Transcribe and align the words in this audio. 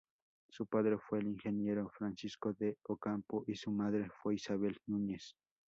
Su 0.49 0.65
padre 0.65 0.97
fue 0.97 1.19
el 1.19 1.27
ingeniero 1.27 1.87
Francisco 1.91 2.53
de 2.53 2.75
Ocampo 2.87 3.43
y 3.45 3.53
su 3.53 3.69
madre 3.69 4.09
fue 4.23 4.33
Isabel 4.33 4.75
Núñez. 4.87 5.35